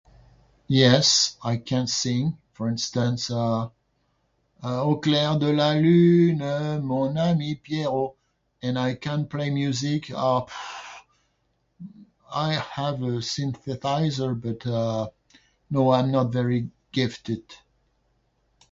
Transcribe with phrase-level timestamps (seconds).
[0.67, 2.35] "Yes, I can sing.
[2.53, 3.69] For instance, uh,
[4.63, 6.39] ""Au clair de la lune,
[6.83, 8.15] mon ami Pierrot"".
[8.63, 10.09] And I can play music.
[10.09, 11.01] Uh, pfff,
[12.33, 15.09] I have a synthesizer, but, uh,
[15.69, 17.43] no, I'm not very gifted."